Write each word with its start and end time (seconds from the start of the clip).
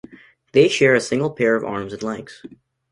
They 0.53 0.67
share 0.67 0.95
a 0.95 0.99
single 0.99 1.29
pair 1.29 1.53
of 1.55 1.63
arms 1.63 1.93
and 1.93 2.01
legs. 2.01 2.41